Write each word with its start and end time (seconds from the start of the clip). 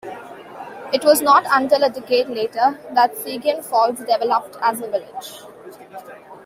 It 0.91 1.03
was 1.05 1.21
not 1.21 1.43
until 1.51 1.83
a 1.83 1.89
decade 1.91 2.27
later 2.27 2.79
that 2.95 3.15
Seguin 3.17 3.61
Falls 3.61 3.99
developed 3.99 4.57
as 4.59 4.81
a 4.81 4.87
village. 4.89 5.41